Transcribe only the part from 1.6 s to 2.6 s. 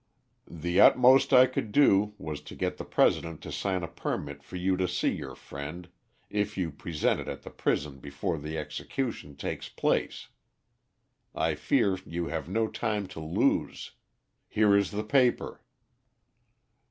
do, was to